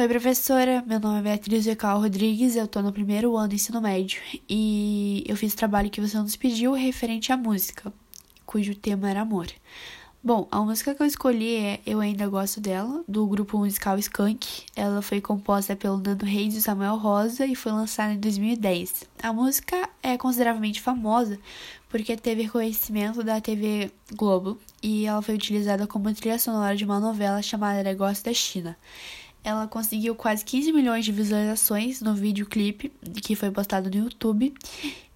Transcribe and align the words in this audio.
Oi, 0.00 0.06
professora. 0.06 0.84
Meu 0.86 1.00
nome 1.00 1.18
é 1.18 1.22
Beatriz 1.22 1.66
Ecal 1.66 2.00
Rodrigues, 2.00 2.54
eu 2.54 2.68
tô 2.68 2.80
no 2.80 2.92
primeiro 2.92 3.36
ano 3.36 3.48
do 3.48 3.56
ensino 3.56 3.80
médio 3.80 4.22
e 4.48 5.24
eu 5.26 5.36
fiz 5.36 5.56
trabalho 5.56 5.90
que 5.90 6.00
você 6.00 6.16
nos 6.16 6.36
pediu 6.36 6.72
referente 6.72 7.32
à 7.32 7.36
música, 7.36 7.92
cujo 8.46 8.76
tema 8.76 9.10
era 9.10 9.22
amor. 9.22 9.48
Bom, 10.22 10.46
a 10.52 10.60
música 10.60 10.94
que 10.94 11.02
eu 11.02 11.06
escolhi 11.06 11.56
é 11.56 11.80
Eu 11.84 11.98
Ainda 11.98 12.28
Gosto 12.28 12.60
Dela, 12.60 13.02
do 13.08 13.26
grupo 13.26 13.58
musical 13.58 13.98
Skank. 13.98 14.66
Ela 14.76 15.02
foi 15.02 15.20
composta 15.20 15.74
pelo 15.74 15.96
Nando 15.96 16.24
Reis 16.24 16.54
e 16.54 16.62
Samuel 16.62 16.96
Rosa 16.96 17.44
e 17.44 17.56
foi 17.56 17.72
lançada 17.72 18.12
em 18.12 18.20
2010. 18.20 19.02
A 19.20 19.32
música 19.32 19.88
é 20.00 20.16
consideravelmente 20.16 20.80
famosa 20.80 21.40
porque 21.88 22.16
teve 22.16 22.42
reconhecimento 22.42 23.24
da 23.24 23.40
TV 23.40 23.90
Globo 24.14 24.60
e 24.80 25.06
ela 25.06 25.22
foi 25.22 25.34
utilizada 25.34 25.88
como 25.88 26.14
trilha 26.14 26.38
sonora 26.38 26.76
de 26.76 26.84
uma 26.84 27.00
novela 27.00 27.42
chamada 27.42 27.82
Negócio 27.82 28.24
da 28.24 28.32
China. 28.32 28.76
Ela 29.48 29.66
conseguiu 29.66 30.14
quase 30.14 30.44
15 30.44 30.70
milhões 30.74 31.06
de 31.06 31.10
visualizações 31.10 32.02
no 32.02 32.14
videoclipe 32.14 32.92
que 33.22 33.34
foi 33.34 33.50
postado 33.50 33.88
no 33.88 33.96
YouTube 34.04 34.52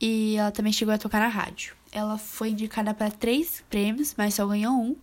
e 0.00 0.36
ela 0.38 0.50
também 0.50 0.72
chegou 0.72 0.94
a 0.94 0.96
tocar 0.96 1.20
na 1.20 1.28
rádio. 1.28 1.76
Ela 1.92 2.16
foi 2.16 2.48
indicada 2.48 2.94
para 2.94 3.10
três 3.10 3.62
prêmios, 3.68 4.14
mas 4.16 4.32
só 4.32 4.46
ganhou 4.46 4.72
um, 4.72 4.96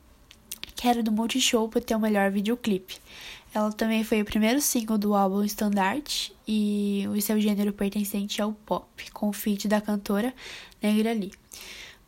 que 0.75 0.87
era 0.87 1.03
do 1.03 1.11
Multishow 1.11 1.69
por 1.69 1.83
ter 1.83 1.95
o 1.95 1.99
melhor 1.99 2.31
videoclipe. 2.31 2.97
Ela 3.53 3.71
também 3.71 4.03
foi 4.03 4.23
o 4.23 4.25
primeiro 4.25 4.59
single 4.59 4.97
do 4.97 5.13
álbum 5.13 5.43
Standard 5.43 6.33
e 6.47 7.05
o 7.07 7.21
seu 7.21 7.39
gênero 7.39 7.71
pertencente 7.73 8.41
ao 8.41 8.53
pop, 8.53 9.11
com 9.11 9.29
o 9.29 9.33
feat 9.33 9.67
da 9.67 9.79
cantora 9.79 10.33
Negra 10.81 11.13
Lee. 11.13 11.31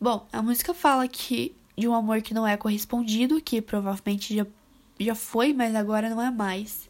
Bom, 0.00 0.26
a 0.32 0.42
música 0.42 0.74
fala 0.74 1.06
que 1.06 1.54
de 1.78 1.86
um 1.86 1.94
amor 1.94 2.22
que 2.22 2.34
não 2.34 2.44
é 2.44 2.56
correspondido, 2.56 3.40
que 3.40 3.62
provavelmente 3.62 4.34
já, 4.34 4.44
já 4.98 5.14
foi, 5.14 5.52
mas 5.52 5.74
agora 5.74 6.08
não 6.08 6.22
é 6.22 6.30
mais 6.30 6.88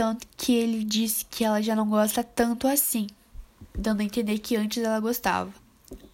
tanto 0.00 0.26
que 0.34 0.54
ele 0.54 0.82
disse 0.82 1.26
que 1.26 1.44
ela 1.44 1.60
já 1.62 1.76
não 1.76 1.86
gosta 1.86 2.24
tanto 2.24 2.66
assim, 2.66 3.06
dando 3.76 4.00
a 4.00 4.04
entender 4.04 4.38
que 4.38 4.56
antes 4.56 4.82
ela 4.82 4.98
gostava. 4.98 5.52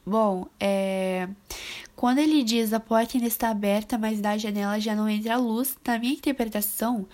Bom, 0.04 0.46
é... 0.58 1.28
quando 1.94 2.18
ele 2.18 2.42
diz 2.42 2.72
a 2.72 2.80
porta 2.80 3.16
ainda 3.16 3.28
está 3.28 3.48
aberta, 3.48 3.96
mas 3.96 4.20
da 4.20 4.36
janela 4.36 4.80
já 4.80 4.94
não 4.94 5.08
entra 5.08 5.34
a 5.34 5.38
luz, 5.38 5.76
na 5.86 6.00
minha 6.00 6.14
interpretação, 6.14 7.06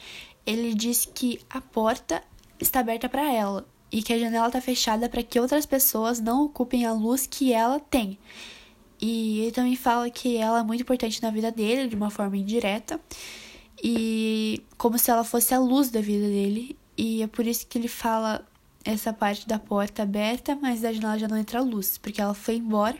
ele 0.46 0.72
diz 0.72 1.04
que 1.04 1.40
a 1.50 1.60
porta 1.60 2.22
está 2.58 2.80
aberta 2.80 3.06
para 3.06 3.30
ela 3.30 3.66
e 3.90 4.02
que 4.02 4.12
a 4.12 4.18
janela 4.18 4.46
está 4.46 4.60
fechada 4.60 5.10
para 5.10 5.22
que 5.22 5.38
outras 5.38 5.66
pessoas 5.66 6.20
não 6.20 6.44
ocupem 6.44 6.86
a 6.86 6.92
luz 6.94 7.26
que 7.26 7.52
ela 7.52 7.78
tem. 7.80 8.18
E 8.98 9.40
ele 9.40 9.52
também 9.52 9.76
fala 9.76 10.08
que 10.08 10.38
ela 10.38 10.60
é 10.60 10.62
muito 10.62 10.80
importante 10.82 11.20
na 11.22 11.30
vida 11.30 11.50
dele, 11.50 11.88
de 11.88 11.96
uma 11.96 12.08
forma 12.08 12.36
indireta, 12.36 12.98
e 13.82 14.62
como 14.78 14.98
se 14.98 15.10
ela 15.10 15.24
fosse 15.24 15.52
a 15.54 15.58
luz 15.58 15.90
da 15.90 16.00
vida 16.00 16.26
dele. 16.26 16.76
E 16.96 17.22
é 17.22 17.26
por 17.26 17.46
isso 17.46 17.66
que 17.66 17.78
ele 17.78 17.88
fala 17.88 18.46
essa 18.84 19.12
parte 19.12 19.46
da 19.48 19.58
porta 19.58 20.02
aberta, 20.02 20.56
mas 20.60 20.82
da 20.82 20.92
janela 20.92 21.18
já 21.18 21.28
não 21.28 21.36
entra 21.36 21.60
luz, 21.60 21.98
porque 21.98 22.20
ela 22.20 22.34
foi 22.34 22.56
embora 22.56 22.98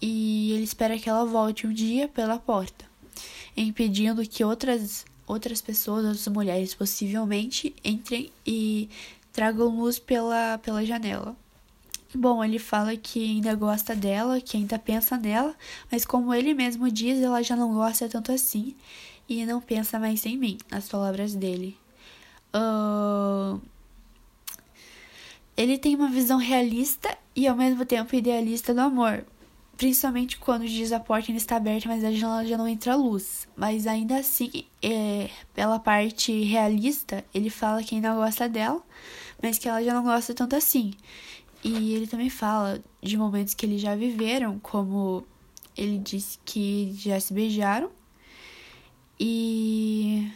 e 0.00 0.52
ele 0.52 0.64
espera 0.64 0.98
que 0.98 1.08
ela 1.08 1.24
volte 1.24 1.66
um 1.66 1.72
dia 1.72 2.08
pela 2.08 2.38
porta, 2.38 2.84
impedindo 3.56 4.26
que 4.26 4.44
outras 4.44 5.04
outras 5.26 5.62
pessoas, 5.62 6.04
outras 6.04 6.28
mulheres 6.28 6.74
possivelmente 6.74 7.74
entrem 7.82 8.30
e 8.46 8.90
tragam 9.32 9.68
luz 9.68 9.98
pela, 9.98 10.58
pela 10.58 10.84
janela. 10.84 11.34
Bom, 12.16 12.44
ele 12.44 12.58
fala 12.58 12.96
que 12.96 13.22
ainda 13.24 13.54
gosta 13.54 13.94
dela, 13.94 14.40
que 14.40 14.56
ainda 14.56 14.78
pensa 14.78 15.16
nela, 15.16 15.54
mas 15.90 16.04
como 16.04 16.32
ele 16.32 16.54
mesmo 16.54 16.90
diz, 16.90 17.20
ela 17.20 17.42
já 17.42 17.56
não 17.56 17.74
gosta 17.74 18.08
tanto 18.08 18.30
assim 18.30 18.76
e 19.28 19.44
não 19.44 19.60
pensa 19.60 19.98
mais 19.98 20.24
em 20.24 20.36
mim, 20.36 20.58
nas 20.70 20.88
palavras 20.88 21.34
dele. 21.34 21.76
Uh, 22.54 23.60
ele 25.56 25.78
tem 25.78 25.96
uma 25.96 26.08
visão 26.08 26.38
realista 26.38 27.16
e 27.34 27.48
ao 27.48 27.56
mesmo 27.56 27.84
tempo 27.84 28.14
idealista 28.14 28.72
do 28.72 28.80
amor. 28.80 29.24
Principalmente 29.76 30.38
quando 30.38 30.68
diz 30.68 30.92
a 30.92 31.00
porta 31.00 31.30
ainda 31.30 31.40
está 31.40 31.56
aberta, 31.56 31.88
mas 31.88 32.04
a 32.04 32.12
janela 32.12 32.46
já 32.46 32.56
não 32.56 32.68
entra 32.68 32.94
luz. 32.94 33.48
Mas 33.56 33.88
ainda 33.88 34.18
assim, 34.18 34.66
é, 34.80 35.28
pela 35.52 35.80
parte 35.80 36.44
realista, 36.44 37.24
ele 37.34 37.50
fala 37.50 37.82
que 37.82 37.96
ainda 37.96 38.14
gosta 38.14 38.48
dela, 38.48 38.80
mas 39.42 39.58
que 39.58 39.68
ela 39.68 39.82
já 39.82 39.92
não 39.92 40.04
gosta 40.04 40.32
tanto 40.32 40.54
assim. 40.54 40.92
E 41.64 41.94
ele 41.94 42.06
também 42.06 42.28
fala 42.28 42.84
de 43.02 43.16
momentos 43.16 43.54
que 43.54 43.64
eles 43.64 43.80
já 43.80 43.96
viveram, 43.96 44.58
como 44.58 45.26
ele 45.76 45.98
disse 45.98 46.38
que 46.44 46.94
já 46.94 47.18
se 47.18 47.32
beijaram 47.32 47.90
e 49.18 50.30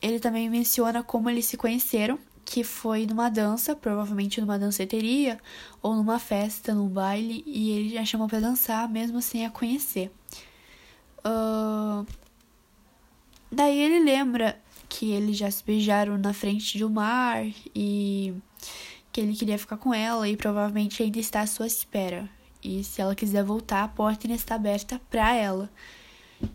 ele 0.00 0.18
também 0.18 0.48
menciona 0.48 1.02
como 1.02 1.28
eles 1.28 1.46
se 1.46 1.56
conheceram, 1.56 2.18
que 2.44 2.62
foi 2.62 3.06
numa 3.06 3.30
dança, 3.30 3.74
provavelmente 3.74 4.40
numa 4.40 4.58
danceteria 4.58 5.40
ou 5.82 5.94
numa 5.94 6.18
festa, 6.18 6.74
num 6.74 6.88
baile, 6.88 7.42
e 7.46 7.70
ele 7.70 7.88
já 7.94 8.04
chamou 8.04 8.28
para 8.28 8.40
dançar, 8.40 8.88
mesmo 8.88 9.20
sem 9.22 9.46
a 9.46 9.50
conhecer. 9.50 10.10
Uh... 11.20 12.06
Daí 13.50 13.78
ele 13.78 14.00
lembra 14.04 14.60
que 14.88 15.12
eles 15.12 15.36
já 15.36 15.50
se 15.50 15.64
beijaram 15.64 16.18
na 16.18 16.32
frente 16.32 16.82
um 16.84 16.88
mar 16.88 17.46
e 17.74 18.34
que 19.14 19.20
ele 19.20 19.32
queria 19.32 19.56
ficar 19.56 19.76
com 19.76 19.94
ela 19.94 20.28
e 20.28 20.36
provavelmente 20.36 21.00
ainda 21.00 21.20
está 21.20 21.42
à 21.42 21.46
sua 21.46 21.68
espera. 21.68 22.28
E 22.60 22.82
se 22.82 23.00
ela 23.00 23.14
quiser 23.14 23.44
voltar, 23.44 23.84
a 23.84 23.88
porta 23.88 24.26
ainda 24.26 24.34
está 24.34 24.56
aberta 24.56 25.00
para 25.08 25.32
ela. 25.32 25.70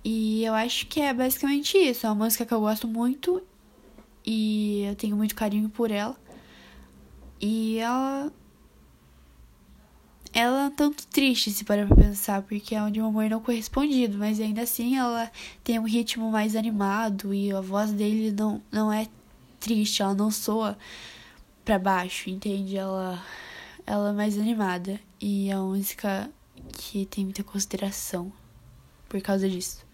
E 0.03 0.43
eu 0.43 0.53
acho 0.53 0.85
que 0.87 0.99
é 0.99 1.13
basicamente 1.13 1.77
isso. 1.77 2.05
É 2.05 2.09
uma 2.09 2.25
música 2.25 2.45
que 2.45 2.53
eu 2.53 2.59
gosto 2.59 2.85
muito 2.85 3.41
e 4.25 4.83
eu 4.89 4.95
tenho 4.95 5.15
muito 5.15 5.35
carinho 5.35 5.69
por 5.69 5.89
ela. 5.89 6.17
E 7.39 7.77
ela. 7.77 8.29
Ela 10.33 10.65
é 10.65 10.69
tanto 10.69 11.07
triste, 11.07 11.51
se 11.51 11.63
parar 11.63 11.87
pra 11.87 11.95
pensar, 11.95 12.41
porque 12.41 12.75
é 12.75 12.89
de 12.91 13.01
um 13.01 13.05
amor 13.05 13.29
não 13.29 13.39
correspondido, 13.39 14.17
mas 14.17 14.39
ainda 14.39 14.63
assim 14.63 14.97
ela 14.97 15.31
tem 15.63 15.79
um 15.79 15.87
ritmo 15.87 16.29
mais 16.29 16.57
animado 16.57 17.33
e 17.33 17.51
a 17.51 17.61
voz 17.61 17.91
dele 17.91 18.31
não, 18.31 18.61
não 18.71 18.91
é 18.93 19.07
triste, 19.59 20.03
ela 20.03 20.13
não 20.13 20.29
soa 20.29 20.77
pra 21.63 21.79
baixo, 21.79 22.29
entende? 22.29 22.77
Ela, 22.77 23.23
ela 23.85 24.09
é 24.09 24.13
mais 24.13 24.37
animada 24.37 24.99
e 25.19 25.49
é 25.49 25.57
uma 25.57 25.75
música 25.75 26.29
que 26.73 27.05
tem 27.05 27.23
muita 27.25 27.43
consideração 27.43 28.31
por 29.07 29.21
causa 29.21 29.49
disso. 29.49 29.88